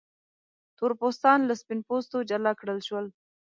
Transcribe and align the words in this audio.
تور 0.77 0.91
پوستان 0.99 1.39
له 1.45 1.53
سپین 1.61 1.79
پوستو 1.87 2.17
جلا 2.29 2.51
کړل 2.59 2.79
شول. 2.87 3.05